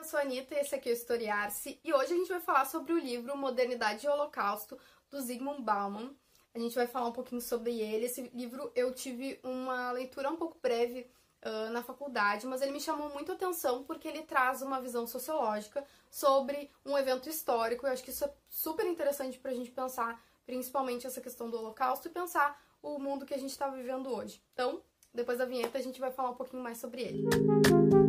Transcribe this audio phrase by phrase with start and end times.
[0.00, 2.40] Eu sou a Anitta e esse aqui é o Historiar-se e hoje a gente vai
[2.40, 4.78] falar sobre o livro Modernidade e Holocausto
[5.10, 6.16] do Zygmunt Bauman.
[6.54, 8.06] A gente vai falar um pouquinho sobre ele.
[8.06, 11.06] Esse livro eu tive uma leitura um pouco breve
[11.44, 15.84] uh, na faculdade, mas ele me chamou muito atenção porque ele traz uma visão sociológica
[16.10, 17.86] sobre um evento histórico.
[17.86, 21.58] Eu acho que isso é super interessante para a gente pensar, principalmente essa questão do
[21.58, 24.42] Holocausto e pensar o mundo que a gente está vivendo hoje.
[24.54, 24.80] Então,
[25.12, 27.26] depois da vinheta, a gente vai falar um pouquinho mais sobre ele.
[27.26, 27.99] Antes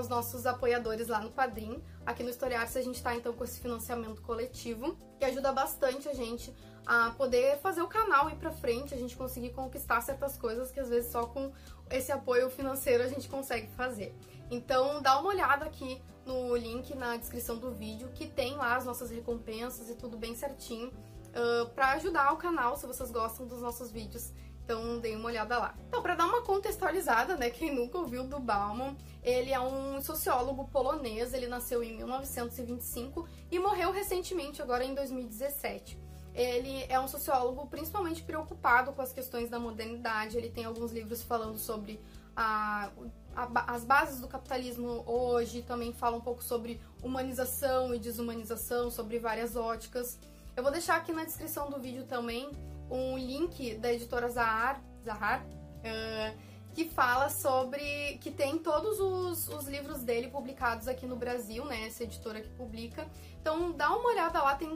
[0.00, 1.82] os nossos apoiadores lá no Padrim.
[2.04, 6.14] Aqui no Historiar-se a gente está então com esse financiamento coletivo, que ajuda bastante a
[6.14, 6.52] gente
[6.86, 10.80] a poder fazer o canal ir para frente, a gente conseguir conquistar certas coisas que
[10.80, 11.52] às vezes só com
[11.90, 14.14] esse apoio financeiro a gente consegue fazer.
[14.50, 18.84] Então dá uma olhada aqui no link na descrição do vídeo, que tem lá as
[18.84, 23.60] nossas recompensas e tudo bem certinho, uh, para ajudar o canal se vocês gostam dos
[23.60, 24.32] nossos vídeos
[24.70, 25.74] então dei uma olhada lá.
[25.88, 30.68] Então, para dar uma contextualizada, né, quem nunca ouviu do Bauman, ele é um sociólogo
[30.68, 35.98] polonês, ele nasceu em 1925 e morreu recentemente, agora em 2017.
[36.32, 41.20] Ele é um sociólogo principalmente preocupado com as questões da modernidade, ele tem alguns livros
[41.20, 42.00] falando sobre
[42.36, 42.92] a,
[43.34, 49.18] a, as bases do capitalismo hoje, também fala um pouco sobre humanização e desumanização, sobre
[49.18, 50.16] várias óticas.
[50.56, 52.48] Eu vou deixar aqui na descrição do vídeo também
[52.90, 56.38] um link da editora Zahar, Zahar uh,
[56.74, 58.18] que fala sobre.
[58.20, 61.86] que tem todos os, os, livros dele publicados aqui no Brasil, né?
[61.86, 63.06] Essa editora que publica.
[63.40, 64.68] Então dá uma olhada lá, tem,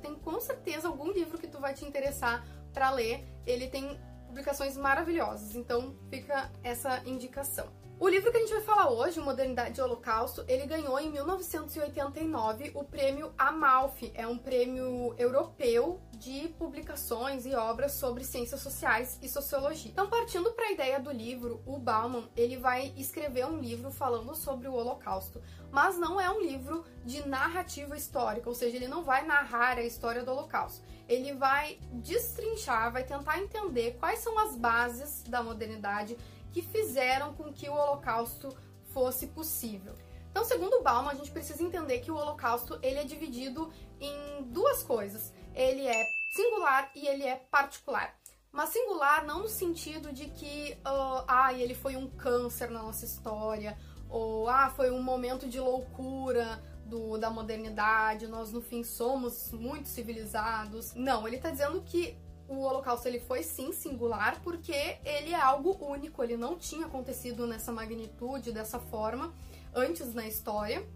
[0.00, 3.26] tem com certeza algum livro que tu vai te interessar para ler.
[3.46, 7.68] Ele tem publicações maravilhosas, então fica essa indicação.
[7.98, 12.72] O livro que a gente vai falar hoje, Modernidade e Holocausto, ele ganhou em 1989
[12.74, 19.28] o prêmio Amalfi, é um prêmio europeu de publicações e obras sobre ciências sociais e
[19.30, 19.90] sociologia.
[19.90, 24.34] Então, partindo para a ideia do livro, o Bauman, ele vai escrever um livro falando
[24.34, 25.40] sobre o Holocausto,
[25.70, 29.82] mas não é um livro de narrativa histórica, ou seja, ele não vai narrar a
[29.82, 30.84] história do Holocausto.
[31.08, 36.16] Ele vai destrinchar, vai tentar entender quais são as bases da modernidade
[36.56, 38.48] que fizeram com que o Holocausto
[38.94, 39.94] fosse possível.
[40.30, 44.82] Então, segundo Bauman, a gente precisa entender que o Holocausto ele é dividido em duas
[44.82, 45.34] coisas.
[45.54, 46.02] Ele é
[46.34, 48.18] singular e ele é particular.
[48.50, 53.04] Mas singular não no sentido de que uh, ah, ele foi um câncer na nossa
[53.04, 53.76] história,
[54.08, 59.88] ou ah, foi um momento de loucura do, da modernidade, nós no fim somos muito
[59.88, 60.94] civilizados.
[60.94, 62.16] Não, ele está dizendo que
[62.48, 67.46] o Holocausto ele foi sim singular porque ele é algo único, ele não tinha acontecido
[67.46, 69.34] nessa magnitude, dessa forma
[69.74, 70.86] antes na história.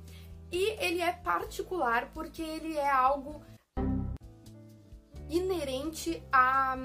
[0.52, 3.40] E ele é particular porque ele é algo
[5.28, 6.76] inerente a,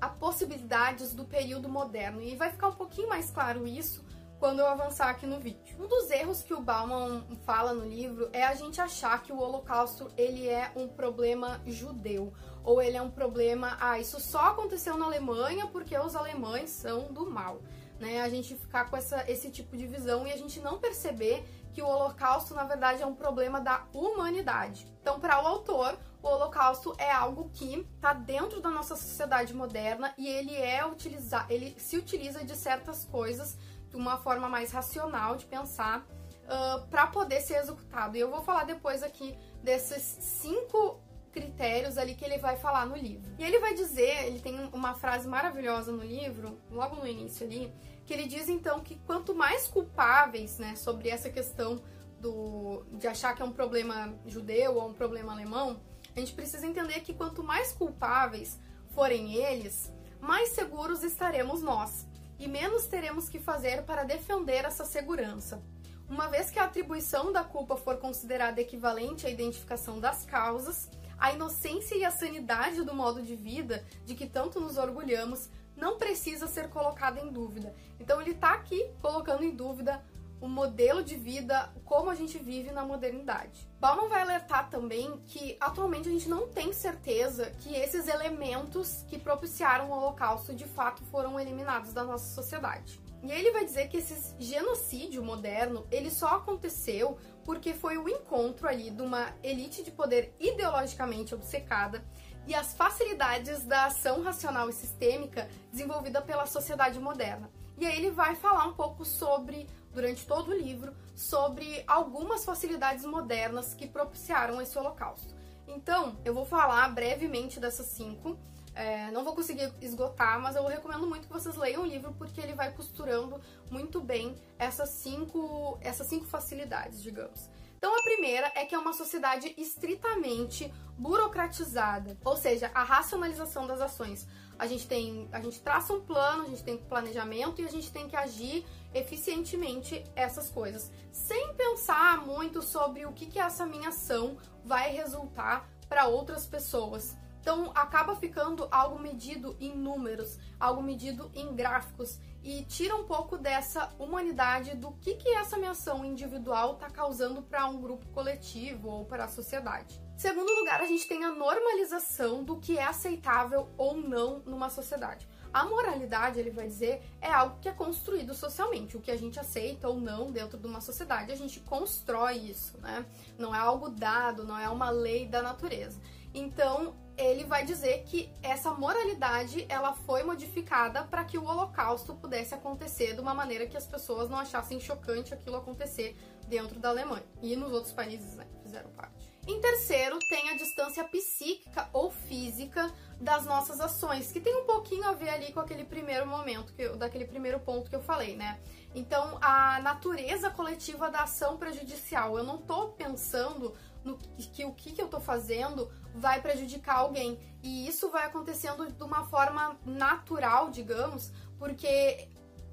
[0.00, 2.22] a possibilidades do período moderno.
[2.22, 4.04] E vai ficar um pouquinho mais claro isso
[4.38, 5.76] quando eu avançar aqui no vídeo.
[5.80, 9.38] Um dos erros que o Bauman fala no livro é a gente achar que o
[9.38, 12.32] Holocausto ele é um problema judeu
[12.66, 17.12] ou ele é um problema, ah, isso só aconteceu na Alemanha porque os alemães são
[17.12, 17.62] do mal.
[17.98, 21.42] Né, a gente ficar com essa, esse tipo de visão e a gente não perceber
[21.72, 24.86] que o Holocausto, na verdade, é um problema da humanidade.
[25.00, 30.12] Então, para o autor, o Holocausto é algo que está dentro da nossa sociedade moderna
[30.18, 33.56] e ele é utilizar, ele se utiliza de certas coisas
[33.94, 38.16] uma forma mais racional de pensar uh, para poder ser executado.
[38.16, 41.00] E eu vou falar depois aqui desses cinco
[41.36, 43.30] critérios ali que ele vai falar no livro.
[43.38, 47.70] E ele vai dizer, ele tem uma frase maravilhosa no livro, logo no início ali,
[48.06, 51.82] que ele diz então que quanto mais culpáveis, né, sobre essa questão
[52.18, 55.78] do de achar que é um problema judeu ou um problema alemão,
[56.14, 58.58] a gente precisa entender que quanto mais culpáveis
[58.94, 62.06] forem eles, mais seguros estaremos nós
[62.38, 65.62] e menos teremos que fazer para defender essa segurança.
[66.08, 70.88] Uma vez que a atribuição da culpa for considerada equivalente à identificação das causas,
[71.18, 75.98] a inocência e a sanidade do modo de vida de que tanto nos orgulhamos não
[75.98, 77.74] precisa ser colocada em dúvida.
[78.00, 80.02] Então ele está aqui colocando em dúvida
[80.40, 83.66] o modelo de vida, como a gente vive na modernidade.
[83.80, 89.18] Bauman vai alertar também que atualmente a gente não tem certeza que esses elementos que
[89.18, 93.00] propiciaram o Holocausto de fato foram eliminados da nossa sociedade.
[93.22, 98.68] E ele vai dizer que esse genocídio moderno, ele só aconteceu porque foi o encontro
[98.68, 102.04] ali de uma elite de poder ideologicamente obcecada
[102.44, 107.48] e as facilidades da ação racional e sistêmica desenvolvida pela sociedade moderna.
[107.78, 113.04] E aí ele vai falar um pouco sobre durante todo o livro sobre algumas facilidades
[113.04, 115.34] modernas que propiciaram esse holocausto.
[115.68, 118.36] Então, eu vou falar brevemente dessas cinco.
[118.76, 122.38] É, não vou conseguir esgotar, mas eu recomendo muito que vocês leiam o livro porque
[122.38, 123.40] ele vai costurando
[123.70, 127.48] muito bem essas cinco, essas cinco facilidades, digamos.
[127.78, 133.80] Então a primeira é que é uma sociedade estritamente burocratizada, ou seja, a racionalização das
[133.80, 134.26] ações.
[134.58, 137.90] A gente tem, a gente traça um plano, a gente tem planejamento e a gente
[137.90, 143.88] tem que agir eficientemente essas coisas, sem pensar muito sobre o que que essa minha
[143.88, 147.16] ação vai resultar para outras pessoas.
[147.46, 153.38] Então acaba ficando algo medido em números, algo medido em gráficos e tira um pouco
[153.38, 158.88] dessa humanidade do que, que essa minha ação individual está causando para um grupo coletivo
[158.88, 160.02] ou para a sociedade.
[160.16, 165.28] Segundo lugar, a gente tem a normalização do que é aceitável ou não numa sociedade.
[165.54, 168.96] A moralidade, ele vai dizer, é algo que é construído socialmente.
[168.96, 172.76] O que a gente aceita ou não dentro de uma sociedade, a gente constrói isso,
[172.78, 173.06] né?
[173.38, 176.00] Não é algo dado, não é uma lei da natureza.
[176.34, 182.54] Então, ele vai dizer que essa moralidade ela foi modificada para que o Holocausto pudesse
[182.54, 186.16] acontecer de uma maneira que as pessoas não achassem chocante aquilo acontecer
[186.46, 189.36] dentro da Alemanha e nos outros países, né, fizeram parte.
[189.46, 195.04] Em terceiro, tem a distância psíquica ou física das nossas ações, que tem um pouquinho
[195.04, 198.36] a ver ali com aquele primeiro momento, que eu, daquele primeiro ponto que eu falei,
[198.36, 198.58] né?
[198.92, 202.36] Então, a natureza coletiva da ação prejudicial.
[202.36, 203.72] Eu não tô pensando
[204.06, 207.38] no que o que eu tô fazendo vai prejudicar alguém.
[207.62, 212.28] E isso vai acontecendo de uma forma natural, digamos, porque,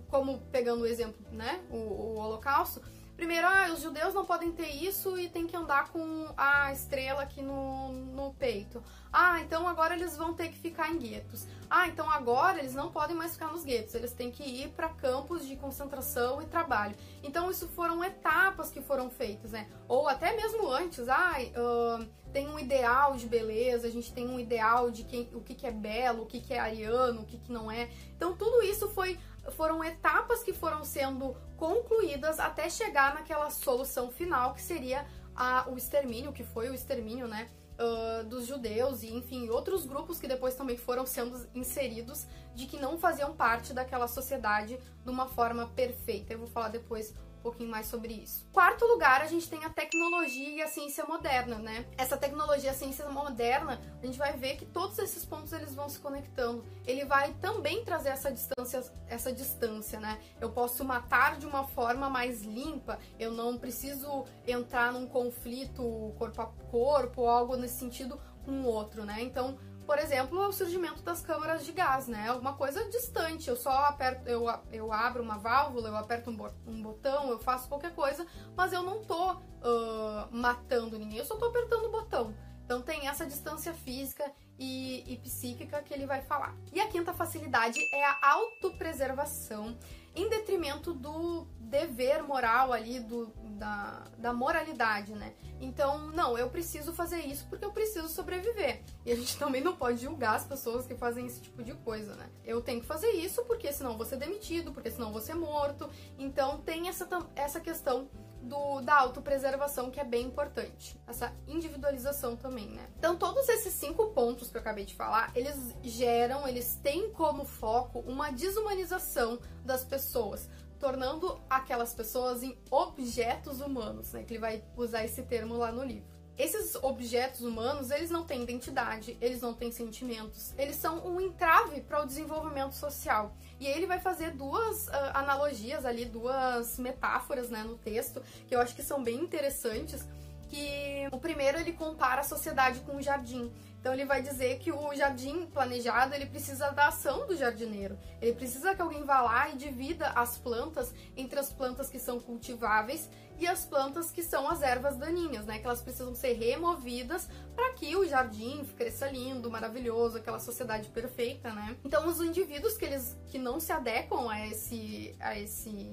[0.07, 2.81] como pegando o exemplo, né, o, o Holocausto,
[3.15, 7.21] Primeiro, ah, os judeus não podem ter isso e tem que andar com a estrela
[7.21, 8.83] aqui no, no peito.
[9.12, 11.48] Ah, então agora eles vão ter que ficar em guetos.
[11.69, 14.89] Ah, então agora eles não podem mais ficar nos guetos, eles têm que ir para
[14.89, 16.95] campos de concentração e trabalho.
[17.21, 19.68] Então isso foram etapas que foram feitas, né?
[19.88, 24.39] Ou até mesmo antes, ah, uh, tem um ideal de beleza, a gente tem um
[24.39, 27.38] ideal de quem, o que, que é belo, o que, que é ariano, o que,
[27.38, 27.89] que não é.
[28.15, 29.19] Então tudo isso foi
[29.51, 35.05] foram etapas que foram sendo concluídas até chegar naquela solução final que seria
[35.35, 37.49] a, o extermínio, que foi o extermínio, né?
[37.73, 42.77] Uh, dos judeus e enfim outros grupos que depois também foram sendo inseridos de que
[42.77, 46.33] não faziam parte daquela sociedade de uma forma perfeita.
[46.33, 48.47] Eu vou falar depois pouquinho mais sobre isso.
[48.51, 51.85] Quarto lugar, a gente tem a tecnologia e a ciência moderna, né?
[51.97, 55.89] Essa tecnologia a ciência moderna, a gente vai ver que todos esses pontos eles vão
[55.89, 56.65] se conectando.
[56.87, 60.19] Ele vai também trazer essa distância, essa distância, né?
[60.39, 66.41] Eu posso matar de uma forma mais limpa, eu não preciso entrar num conflito corpo
[66.41, 69.21] a corpo ou algo nesse sentido com o outro, né?
[69.21, 72.30] Então, por exemplo, o surgimento das câmaras de gás, né?
[72.30, 73.50] Alguma coisa distante.
[73.50, 76.38] Eu só aperto, eu, eu abro uma válvula, eu aperto um,
[76.68, 78.25] um botão, eu faço qualquer coisa,
[78.56, 82.33] mas eu não tô uh, matando ninguém, eu só tô apertando o botão.
[82.65, 86.56] Então tem essa distância física e, e psíquica que ele vai falar.
[86.71, 89.77] E a quinta facilidade é a autopreservação,
[90.15, 93.27] em detrimento do dever moral ali, do,
[93.63, 95.33] da, da moralidade, né?
[95.62, 98.83] Então, não, eu preciso fazer isso porque eu preciso sobreviver.
[99.06, 102.13] E a gente também não pode julgar as pessoas que fazem esse tipo de coisa,
[102.15, 102.30] né?
[102.44, 105.89] Eu tenho que fazer isso porque senão vou ser demitido, porque senão vou ser morto.
[106.19, 108.10] Então tem essa, essa questão
[108.44, 111.00] do, da autopreservação que é bem importante.
[111.07, 112.86] Essa individualização também, né?
[112.98, 117.46] Então, todos esses cinco pontos que eu acabei de falar, eles geram, eles têm como
[117.46, 120.50] foco uma desumanização das pessoas,
[120.80, 124.24] tornando aquelas pessoas em objetos humanos, né?
[124.24, 126.13] Que ele vai usar esse termo lá no livro.
[126.38, 131.82] Esses objetos humanos, eles não têm identidade, eles não têm sentimentos, eles são um entrave
[131.82, 133.36] para o desenvolvimento social.
[133.60, 138.60] E ele vai fazer duas uh, analogias ali, duas metáforas né, no texto, que eu
[138.60, 140.08] acho que são bem interessantes,
[140.50, 143.51] que o primeiro ele compara a sociedade com o jardim.
[143.83, 147.99] Então ele vai dizer que o jardim planejado ele precisa da ação do jardineiro.
[148.21, 152.17] Ele precisa que alguém vá lá e divida as plantas entre as plantas que são
[152.17, 155.59] cultiváveis e as plantas que são as ervas daninhas, né?
[155.59, 161.51] Que elas precisam ser removidas para que o jardim cresça lindo, maravilhoso, aquela sociedade perfeita,
[161.51, 161.75] né?
[161.83, 165.91] Então os indivíduos que eles que não se adequam a esse a esse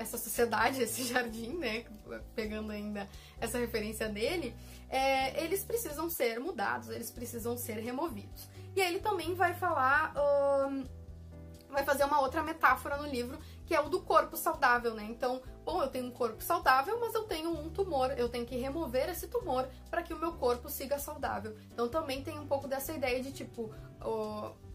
[0.00, 1.84] essa sociedade, esse jardim, né?
[2.34, 3.08] Pegando ainda
[3.40, 4.54] essa referência dele,
[4.90, 8.48] é, eles precisam ser mudados, eles precisam ser removidos.
[8.74, 10.12] E ele também vai falar,
[11.70, 15.04] vai fazer uma outra metáfora no livro, que é o do corpo saudável, né?
[15.08, 18.56] Então, bom, eu tenho um corpo saudável, mas eu tenho um tumor, eu tenho que
[18.56, 21.56] remover esse tumor para que o meu corpo siga saudável.
[21.72, 23.72] Então também tem um pouco dessa ideia de tipo,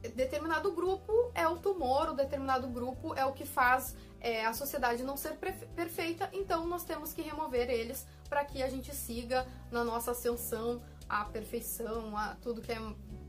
[0.09, 5.03] determinado grupo é o tumor, o determinado grupo é o que faz é, a sociedade
[5.03, 5.37] não ser
[5.75, 10.81] perfeita, então nós temos que remover eles para que a gente siga na nossa ascensão
[11.07, 12.79] a perfeição, a tudo que é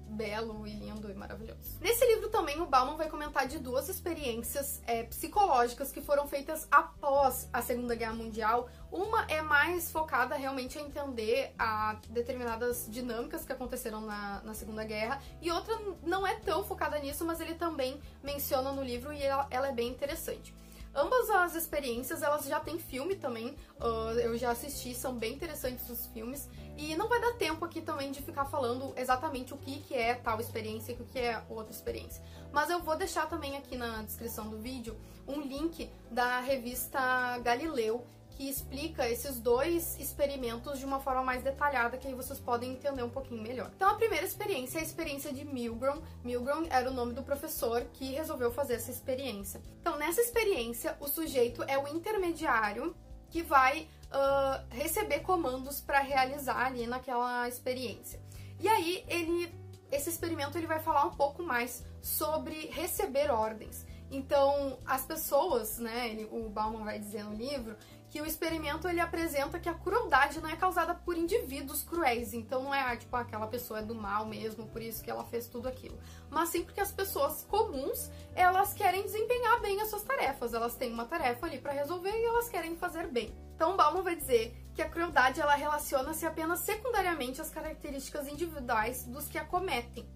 [0.07, 1.79] belo e lindo e maravilhoso.
[1.81, 6.67] Nesse livro também o Bauman vai comentar de duas experiências é, psicológicas que foram feitas
[6.71, 8.69] após a Segunda Guerra Mundial.
[8.91, 14.85] Uma é mais focada realmente a entender a determinadas dinâmicas que aconteceram na, na Segunda
[14.85, 19.23] Guerra e outra não é tão focada nisso, mas ele também menciona no livro e
[19.23, 20.55] ela, ela é bem interessante.
[20.97, 25.87] Ambas as experiências, elas já têm filme também, uh, eu já assisti, são bem interessantes
[25.91, 26.49] os filmes.
[26.75, 30.15] E não vai dar tempo aqui também de ficar falando exatamente o que, que é
[30.15, 32.25] tal experiência e o que é outra experiência.
[32.51, 34.97] Mas eu vou deixar também aqui na descrição do vídeo
[35.29, 38.07] um link da revista Galileu,
[38.37, 43.03] que explica esses dois experimentos de uma forma mais detalhada, que aí vocês podem entender
[43.03, 43.71] um pouquinho melhor.
[43.75, 46.03] Então, a primeira experiência é a experiência de Milgrom.
[46.23, 49.63] Milgrom era o nome do professor que resolveu fazer essa experiência.
[49.81, 52.95] Então, nessa experiência, o sujeito é o intermediário
[53.31, 58.21] que vai uh, receber comandos para realizar ali naquela experiência.
[58.61, 59.51] E aí, ele,
[59.91, 63.87] esse experimento ele vai falar um pouco mais sobre receber ordens.
[64.11, 67.77] Então, as pessoas, né, ele, o Bauman vai dizer no livro,
[68.11, 72.63] que o experimento ele apresenta que a crueldade não é causada por indivíduos cruéis, então
[72.63, 75.49] não é ah, tipo aquela pessoa é do mal mesmo, por isso que ela fez
[75.49, 75.99] tudo aquilo,
[76.31, 80.93] mas sim porque as pessoas comuns elas querem desempenhar bem as suas tarefas, elas têm
[80.93, 83.35] uma tarefa ali para resolver e elas querem fazer bem.
[83.55, 89.27] Então Bauman vai dizer que a crueldade ela relaciona-se apenas secundariamente às características individuais dos
[89.27, 90.07] que a cometem.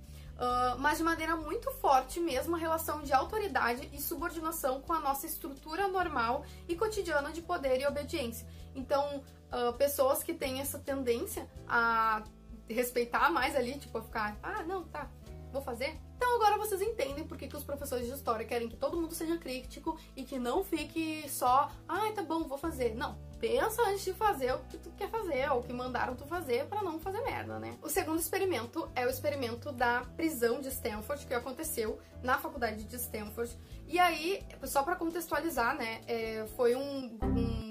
[0.40, 4.98] Uh, mas de maneira muito forte mesmo a relação de autoridade e subordinação com a
[4.98, 8.48] nossa estrutura normal e cotidiana de poder e obediência.
[8.74, 12.22] Então, uh, pessoas que têm essa tendência a
[12.66, 15.10] respeitar mais ali, tipo, a ficar, ah, não, tá,
[15.52, 15.98] vou fazer.
[16.16, 19.14] Então agora vocês entendem por que, que os professores de história querem que todo mundo
[19.14, 22.94] seja crítico e que não fique só, ah, tá bom, vou fazer.
[22.94, 26.26] Não, pensa antes de fazer o que tu quer fazer ou o que mandaram tu
[26.26, 27.78] fazer para não fazer merda, né?
[27.82, 32.96] O segundo experimento é o experimento da prisão de Stanford que aconteceu na faculdade de
[32.96, 33.56] Stanford.
[33.86, 37.69] E aí, só para contextualizar, né, é, foi um, um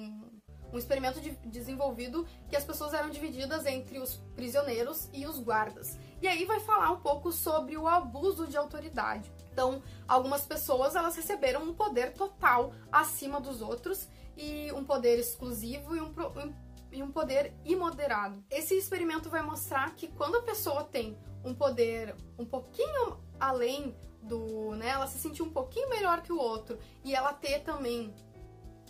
[0.72, 5.98] um experimento de, desenvolvido que as pessoas eram divididas entre os prisioneiros e os guardas.
[6.22, 9.32] E aí vai falar um pouco sobre o abuso de autoridade.
[9.52, 14.08] Então, algumas pessoas elas receberam um poder total acima dos outros
[14.38, 16.54] e um poder exclusivo e um, um,
[16.92, 18.44] e um poder imoderado.
[18.50, 24.76] Esse experimento vai mostrar que quando a pessoa tem um poder um pouquinho além do,
[24.76, 28.14] né, ela se sentir um pouquinho melhor que o outro e ela ter também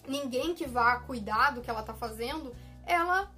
[0.08, 3.32] ninguém que vá cuidar do que ela tá fazendo, ela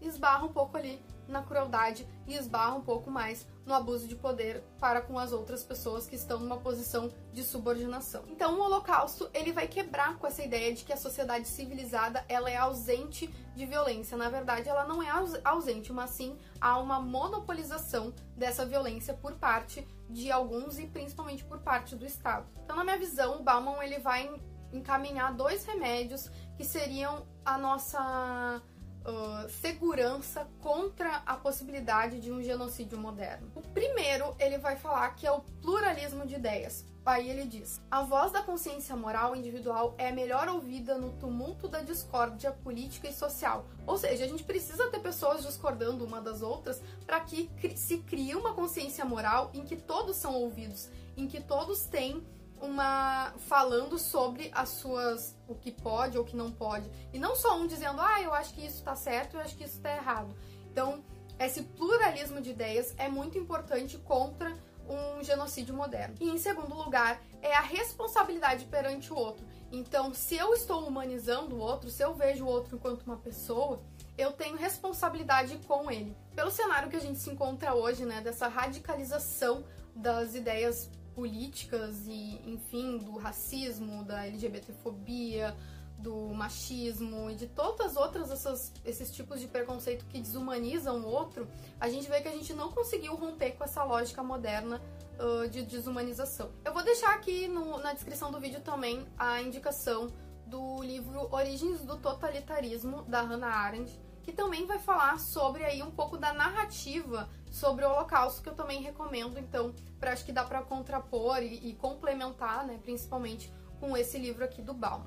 [0.00, 4.62] esbarra um pouco ali na crueldade e esbarra um pouco mais no abuso de poder
[4.78, 8.24] para com as outras pessoas que estão numa posição de subordinação.
[8.28, 12.50] Então, o Holocausto ele vai quebrar com essa ideia de que a sociedade civilizada ela
[12.50, 14.16] é ausente de violência.
[14.16, 15.08] Na verdade, ela não é
[15.44, 21.60] ausente, mas sim há uma monopolização dessa violência por parte de alguns e principalmente por
[21.60, 22.46] parte do Estado.
[22.62, 24.30] Então, na minha visão, o Bauman ele vai
[24.76, 28.62] encaminhar dois remédios que seriam a nossa
[29.04, 33.50] uh, segurança contra a possibilidade de um genocídio moderno.
[33.54, 36.84] O primeiro, ele vai falar que é o pluralismo de ideias.
[37.06, 41.80] Aí ele diz: a voz da consciência moral individual é melhor ouvida no tumulto da
[41.80, 43.66] discórdia política e social.
[43.86, 48.34] Ou seja, a gente precisa ter pessoas discordando uma das outras para que se crie
[48.34, 52.24] uma consciência moral em que todos são ouvidos, em que todos têm
[52.64, 56.90] uma falando sobre as suas o que pode ou o que não pode.
[57.12, 59.64] E não só um dizendo ah eu acho que isso está certo eu acho que
[59.64, 60.34] isso está errado.
[60.70, 61.04] Então
[61.38, 64.56] esse pluralismo de ideias é muito importante contra
[64.88, 66.14] um genocídio moderno.
[66.20, 69.46] E em segundo lugar é a responsabilidade perante o outro.
[69.70, 73.82] Então se eu estou humanizando o outro se eu vejo o outro enquanto uma pessoa
[74.16, 76.16] eu tenho responsabilidade com ele.
[76.34, 82.40] Pelo cenário que a gente se encontra hoje né dessa radicalização das ideias políticas e,
[82.46, 85.54] enfim, do racismo, da LGBTfobia,
[85.98, 91.06] do machismo e de todas as outras essas, esses tipos de preconceito que desumanizam o
[91.06, 91.48] outro,
[91.80, 94.82] a gente vê que a gente não conseguiu romper com essa lógica moderna
[95.18, 96.50] uh, de desumanização.
[96.64, 100.08] Eu vou deixar aqui no, na descrição do vídeo também a indicação
[100.46, 105.90] do livro Origens do Totalitarismo, da Hannah Arendt, que também vai falar sobre aí um
[105.90, 110.42] pouco da narrativa sobre o Holocausto, que eu também recomendo, então, para acho que dá
[110.42, 115.06] para contrapor e, e, complementar, né, principalmente com esse livro aqui do Bauman.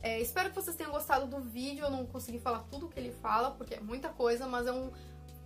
[0.00, 3.00] É, espero que vocês tenham gostado do vídeo, eu não consegui falar tudo o que
[3.00, 4.92] ele fala, porque é muita coisa, mas é um,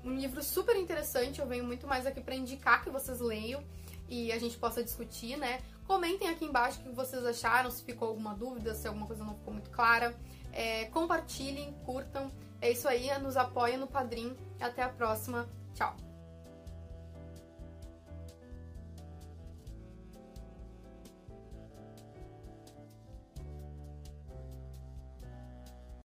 [0.04, 3.64] um livro super interessante, eu venho muito mais aqui para indicar que vocês leiam
[4.06, 5.62] e a gente possa discutir, né?
[5.87, 9.35] Comentem aqui embaixo o que vocês acharam, se ficou alguma dúvida, se alguma coisa não
[9.37, 10.14] ficou muito clara.
[10.52, 12.30] É, compartilhem, curtam.
[12.61, 14.37] É isso aí, nos apoiem no Padrim.
[14.61, 15.49] Até a próxima.
[15.73, 16.12] Tchau!